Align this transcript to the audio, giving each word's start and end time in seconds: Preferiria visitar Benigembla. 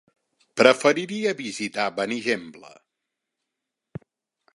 Preferiria 0.59 1.33
visitar 1.41 1.85
Benigembla. 1.99 2.73